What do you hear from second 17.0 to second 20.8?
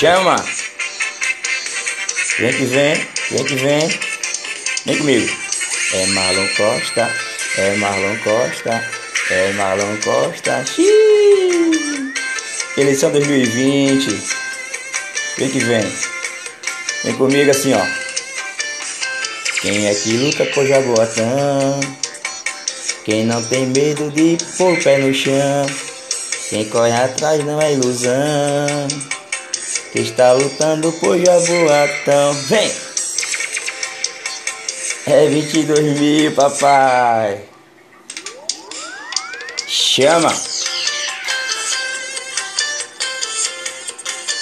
Vem comigo assim, ó. Quem é que luta por